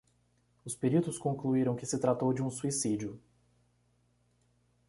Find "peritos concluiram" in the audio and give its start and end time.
0.73-1.75